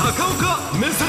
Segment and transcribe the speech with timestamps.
[0.00, 1.08] 高岡目線。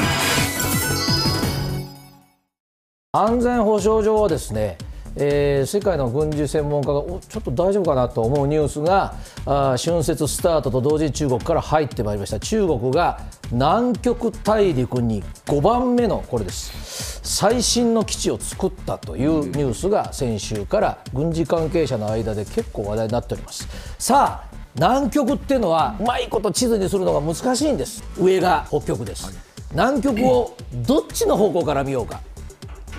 [3.12, 4.76] 安全保障上はですね、
[5.16, 9.14] えー世界の軍事専門家がおちょっと大丈夫かなと思うニュースが
[9.46, 12.38] あ春節スタートと同時に中国から入ってまいりました。
[12.38, 13.20] 中国が
[13.50, 17.20] 南極大陸に5番目のこれです。
[17.22, 23.66] 最新の基地を作ったというニュースが先週から軍事関係者の間で結構話題になっております。
[23.98, 28.02] さあ南極っていうのはうまいこと地図にするのが難しいんです。
[28.18, 29.38] 上が北極です、
[29.72, 32.20] 南極をどっちの方向から見ようか。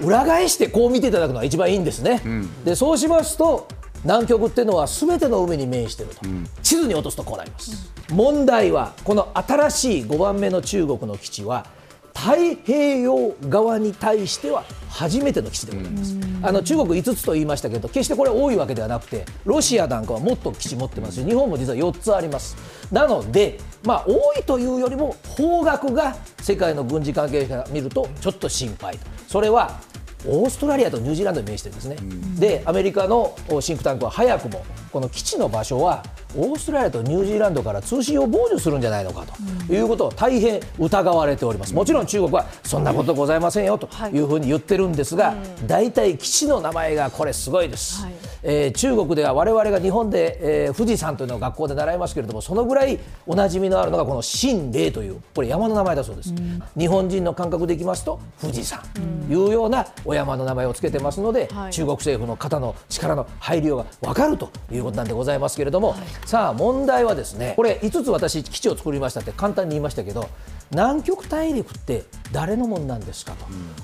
[0.02, 2.22] 裏返してこう見ていただくのが一番いいんですね、
[2.66, 3.68] でそうしますと
[4.04, 6.22] 南極っていうのは全ての海に面していると、
[6.62, 11.68] 地図に落とすとこうなります、問題はこの新しい5番目の中国の基地は
[12.14, 22.56] 太平洋側に対しては初めての基地でございます、あの中国5つと言いましたけど決してこれ多いわけではなくてロシアなんかはもっと基地持ってますし日本も実は4つあります。
[22.92, 29.06] なのでまあ多いというよりも方角が世界の軍事関係者が見るとちょっと心配と。
[29.28, 29.80] それは
[30.26, 31.98] オーストラリアとニュージーランドに面してるんですね、
[32.40, 36.02] でアメリカのシンクタンクは早くもこの基地の場所は
[36.36, 39.26] オーストラリアとニュージーランドから通信を傍受するんじゃないのか
[39.68, 44.20] ということを大変疑われております、もちろん中国はそんなことございませんよとい。
[44.20, 45.36] うふうに言ってるんですが、
[45.68, 48.06] 大体基地の名前がこれすごいです、
[48.42, 56.34] えー中国では我々が日本で、えー富士山というのを学校で習いますけれどもそのぐらいおなじみのあるのがこの新霊というこれ山の名前だそうです、
[56.78, 59.00] 日本人の感覚でいきますと富士山と
[59.34, 61.72] いうようなお山の名前をつけてますので、はい。
[61.72, 65.96] 中国政府の方の力の入りようが分かるということなんでございますけれども、
[66.26, 70.30] さあ問題はですねこれ5つ私基地を作りましたって簡単に言いましたけど
[70.72, 73.36] 南極大陸って誰のもんなんですか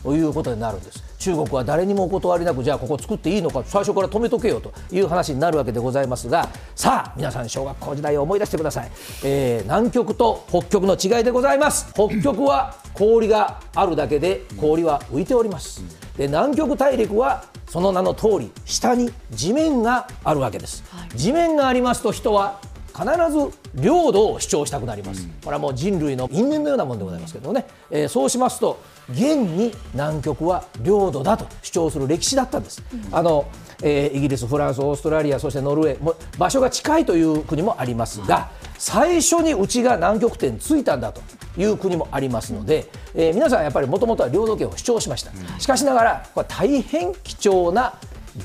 [0.03, 1.03] ということになるんです。
[1.19, 8.91] 中国は誰にもお断りなくじゃあここ作っていいのか最初から止めとけよという話になるわけでございますがさあ皆さん小学校時代を思い出してください、
[9.25, 11.93] えー南極と北極の違いでございます。
[11.93, 15.83] 北極は氷があるだけで氷は浮いております
[16.19, 20.83] で南極大陸はその名の通り下に地面があるわけです、
[21.15, 22.59] 地面がありますと人は
[22.93, 33.47] 必ず領土を主張したくなります、これはもう人類の因縁のようなものでございますけどね、えーそうしますと現に南極は領土だと主張する歴史だったんです、あの
[33.81, 41.21] えーイギリス、フランス、オーストラリアそしてノルウェーも場所が近いという国もありますが最初にうちが南極点ついたんだと
[41.57, 47.93] いう国もありますので、えー皆さんやっぱりもともとは領土権を主張しました、しかしながらこれは大変貴重な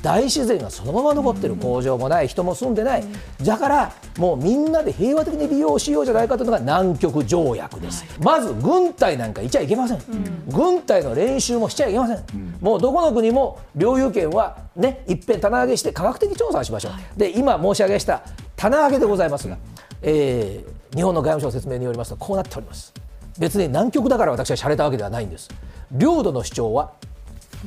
[0.01, 3.03] 大自然がそのまま残ってる工場もない人も住んでない。
[3.43, 9.99] だからもうみんなで平和的に利用しようじゃないかというのが南極条約です、まず軍隊なんかいちゃいけません、
[10.47, 12.23] 軍隊の練習もしちゃいけません、
[12.59, 18.23] もうどこの国も領有権はねいっぺん棚上げして科学的調査をしましょう、で今申し上げした
[18.55, 19.57] 棚上げでございますが、
[20.01, 22.93] えー日本の外務省の説明によりますとこうなっております。
[23.37, 25.49] 別に南極だから私は洒落たわけではないんです。
[25.91, 26.93] 領土の主張は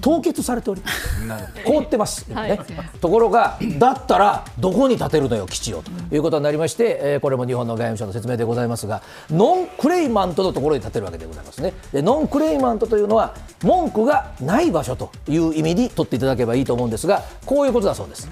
[0.01, 1.65] 凍結されております。
[1.65, 2.61] 凍ってます、今ね。
[3.01, 5.83] ところがだったらどこに建てるのよ基地を。
[5.83, 11.75] ということになりまして、えーこれも日本の外務省の説明でございますがノンクレイマントのところに建てるわけでございますね。
[11.93, 18.29] でノンクレイマントというのは文句がない場所という意味に取っていただければいいと思うんですがこういうことだそうです。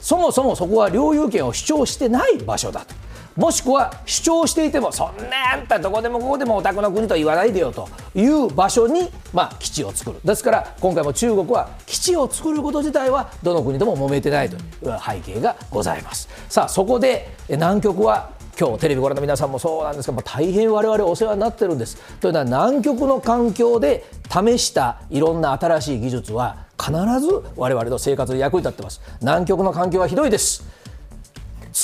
[0.00, 2.94] そもそもそこは領有権を主張してない場所だと。
[3.36, 10.20] もしくは主張していてもそんなあんたどこでもここでもお宅の国と言わないでよという場所に、まあ、基地を作る。
[10.24, 14.62] ですから今回も中国は基地を作ること自体はどの国とも揉めてないという
[15.04, 16.28] 背景がございます。
[16.48, 21.96] さあそこで南極は今日テレビご覧の皆さんもそうなんですが、まあ、大変我々お世話になってるんです。
[22.20, 29.00] というのは南極の環境で試したいろんな新しい技術は必ず我々の生活に役に立ってます。
[29.20, 30.73] 南極の環境はひどいです。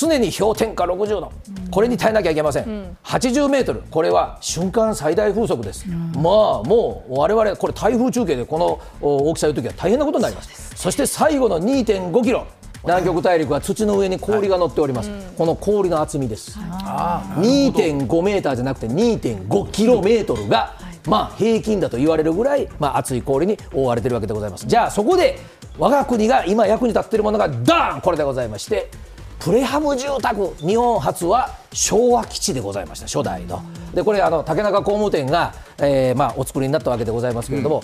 [0.01, 1.31] 常に氷点下60度、
[1.69, 5.85] これに耐えなきゃいけません、80メートル、これは瞬間最大風速です、
[6.15, 12.45] まあもう我々、これ、台風中継でこのお大きさいうときは大変なことになります、そして最後の2.5キロ、
[12.83, 20.73] 南極大陸は土の上に氷が乗っております、この氷の厚みです、2.5メーターじゃなくて2.5キロメートルが、
[21.07, 24.67] まあ、平均だと言われるぐらい、まあ、厚い氷に覆われているわけでございます。
[24.67, 25.39] じゃあそこで
[25.79, 28.91] 我が国が今役に立っているものがダーンこれでございまして
[29.41, 33.63] プレハブ住宅日本初は昭和基地でございました初代の。
[33.91, 37.83] でこれあの竹中工務店が、えーまあ、お作りになったわけでございますけれども、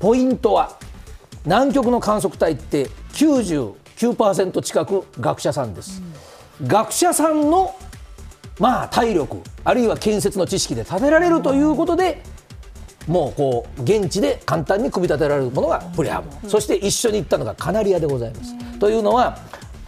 [0.00, 0.78] ポイントは
[1.44, 6.02] 南極の観測隊って99%近く学者さんです、
[6.66, 7.76] 学者さんの
[8.58, 12.22] まあ体力あるいは建設の知識で建てられるということで
[13.06, 18.78] もうこう現地で簡単に組み立てられるものがプレハブ、そして一緒に行ったのがカナリアでございます。
[18.78, 19.38] というのは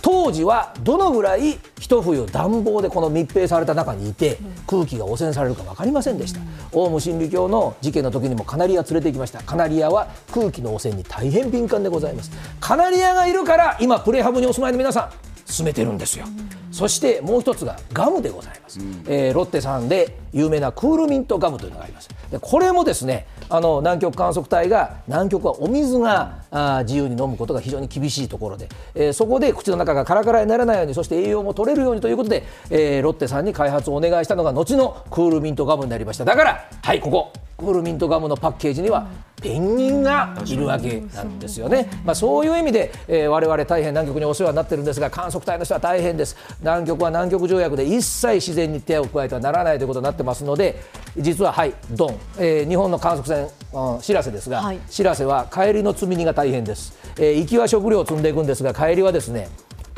[0.02, 6.40] 当時はどのぐらい一冬暖房でこの密閉された中にいて空気が汚染されるか分かりませんでした、
[6.72, 9.42] オウム真理教の事件の時にもカナリア連れて行きました。
[9.42, 12.30] カナリアは空気の汚染に大変敏感でございます。
[12.60, 16.24] カナリアがいるから今プレハブにお住まいの皆さん進めてるんですよ、
[16.70, 22.08] そしてもう一つがガムでございます、えーロッテさんで有名なクールミントガムというのがあります。
[22.30, 36.24] でこれもですねあの南極観測隊が南極はお水があ自由に飲むことが非常に厳しいところで、えーそこで口の中がカラカラにならないようにそして栄養も取れるようにということで、えーロッテさんに開発をお願いしたのが後のクールミントガムになりました。
[36.24, 37.32] だからはいここ。
[37.60, 39.06] クールミントガムのパッケージには
[39.40, 46.36] ペンギンがいるわけなんですよね、まあ、そういう意味で、えー我々大変南極にお世話になってるんですが観測隊の人は大変です。
[46.60, 50.82] 南極は南極条約で一切自然に手を加えてはならないということになってますので
[51.16, 53.48] 実ははいドン、えー日本の観測船、
[53.94, 54.80] うん、しらせですが、はい。
[54.88, 59.48] しらせは帰りの積み荷が大変です、えー行きは食料を積んでいくんですが帰りはですね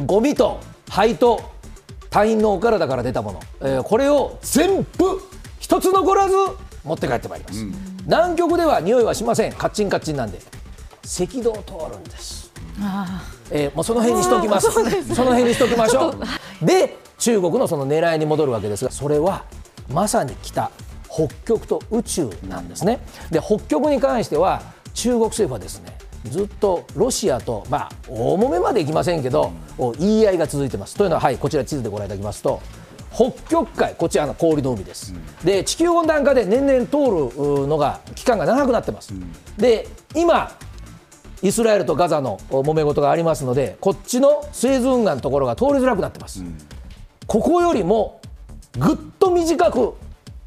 [0.07, 1.41] ゴミと灰と
[2.11, 5.21] 隊員のお体から出たもの、えーこれを全部
[5.59, 6.35] 一つ残らず
[6.85, 7.65] 持って帰ってまいります、
[8.05, 9.53] 南極では匂いはしません。
[9.53, 10.41] カッチンカッチンなんで。
[11.05, 12.53] 赤道を通るんです。
[13.51, 14.71] えーもうその辺にしときます。
[14.71, 14.91] その
[15.31, 16.11] 辺にしときましょ
[16.63, 16.65] う。
[16.65, 19.45] で中国のその狙いに戻るわけですがそれは
[19.93, 20.71] まさに北
[21.09, 23.01] 北極と宇宙なんですね。
[23.31, 24.63] で北極に関しては
[24.95, 30.95] 中国政府はですねずっとロシアと、まあ、大揉めまでいきませんけど、お言い合いが続いてます。
[30.95, 32.63] というのは、はい、こちら地図でご覧いただきますと、
[33.15, 35.15] 北極海、こちらの氷の海です。
[35.45, 39.13] で、地球温暖化で年々通るうのが期間が長くなってます。
[39.59, 40.51] で、今
[41.43, 46.43] イスラエルとガザのお揉め事がありますので、こっちのスエズ運河のところが通りづらくなってます。
[47.27, 48.21] ここよりも
[48.79, 49.95] ぐっと短く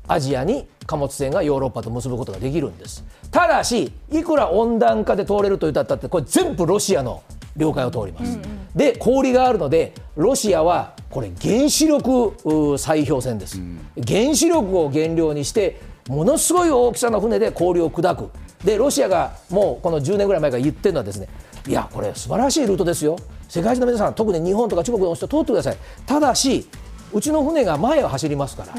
[0.07, 3.03] アジアに貨物船がヨーロッパと結ぶことができるんです。
[3.29, 7.23] ただし、いくら温暖化で通れると言ったって、これ全部ロシアの
[7.55, 8.39] 領海を通ります。
[8.75, 12.31] で、氷があるので、ロシアはこれ原子力う
[12.73, 13.59] 砕氷船です。
[14.05, 18.29] 原子力を原料にして、ものすごい大きさの船で氷を砕く。
[18.63, 21.27] で、ロシアがもうこの10年ぐらい前から言ってるのはですね、
[21.67, 23.17] いや、これ素晴らしいルートですよ。
[23.47, 25.77] 世界中の皆さん、特に日本とか中国の人通ってください。
[26.05, 26.67] ただし、
[27.13, 28.73] うちの船が前を走りますから、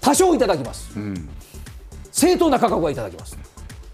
[0.00, 0.90] 多少いただきます、
[2.12, 3.38] 正当な価格はいただきます。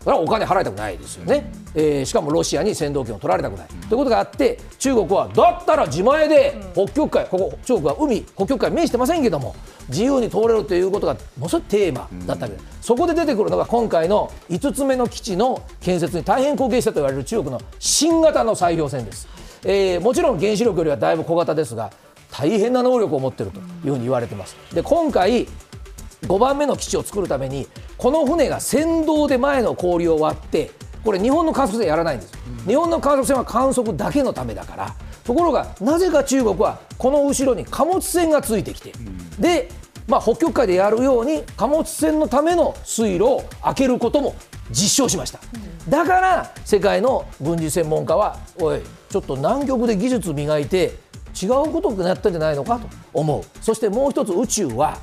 [0.07, 9.57] それはお金払いたくないですよね、えーしかもロシアに先導権を取られたくない、ということがあって、中国はだったら自前で北極海、ここ、中国は海、北極海、面してませんけども、
[9.89, 12.57] 自由に通れるということがものすごいテーマだったわけ。
[12.57, 19.27] です、そこで出てくるのが今回の5つ目の基地の建設に大変貢献したと言われる中国の新型の砕氷船です。
[19.65, 21.91] えーもちろん原子力よりはだいぶ小型ですが、
[22.31, 24.57] 大変な能力を持っているというふうに言われてます。
[24.73, 25.49] で今回
[26.27, 30.71] 5番目の基地を作るためにこの船が先導で前の氷を割って
[31.05, 32.35] これ日本の観測船やらないんです、
[32.67, 34.95] 日本の観測船は観測だけのためだから
[35.25, 38.93] ところがなぜか中国はこの後ろに貨物船がついてきて、
[39.39, 39.69] で、
[40.09, 44.35] まあ、北極海でやるように貨物船のための水路を開けることも
[44.71, 45.39] 実証しました、
[45.89, 50.99] だから世界の軍事専門家はおいちょっと南極で技術磨いて
[51.41, 53.45] 違うことになったんじゃないのかと思う。
[53.61, 54.99] そしてもう一つ宇宙は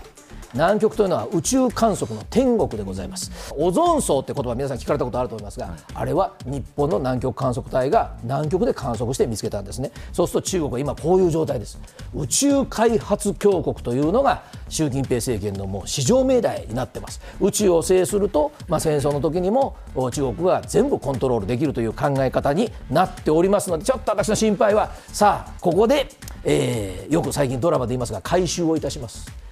[0.53, 3.53] 南極というのは宇宙観測の天国でございます。
[3.57, 9.91] オゾン層って言葉皆さん聞かれたことあると思いますが、あれは日本の南極観測隊が南極で観測して見つけたんですね。
[10.11, 11.79] そうすると中国は今こういう状態です。
[12.15, 17.21] 宇宙開発強国というのが習近平政権のもう至上命題になってます。
[17.39, 26.07] 宇宙を制すると、まあ、戦争の時にもお中国が全部コントロールできるという考え方になっておりますのでちょっと私の心配はさあここで、
[26.43, 29.42] えーよく最近ドラマで言いますが回収をいたします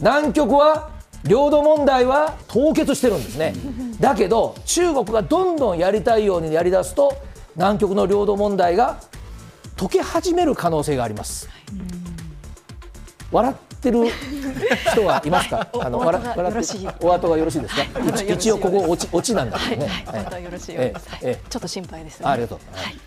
[0.00, 0.90] 南極は
[1.24, 3.52] 領土問題は凍結してるんですね、
[3.98, 7.16] だけど中国がどんどんやりたいようにやりだすと
[7.56, 9.00] 南極の領土問題が
[9.76, 11.48] 解け始める可能性があります。
[13.30, 14.06] 笑ってる
[14.92, 15.68] 人はいますか？
[15.72, 17.82] お あの笑笑ってよろしいお後がよろしいですか？
[18.34, 20.04] 一応ここ落ち落ちなんだけどね。
[20.06, 21.08] はい、はい、よろしいようです。
[21.14, 22.58] ええええちょっと心配です、ありがとう。
[22.72, 22.98] はい、はい